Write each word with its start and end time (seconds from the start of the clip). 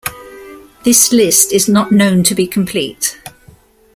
This 0.83 1.11
list 1.13 1.51
is 1.51 1.69
not 1.69 1.91
known 1.91 2.23
to 2.23 2.33
be 2.33 2.47
complete. 2.47 3.19